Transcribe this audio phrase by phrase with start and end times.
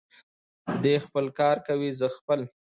[0.83, 2.39] دی خپل کار کوي، زه خپل.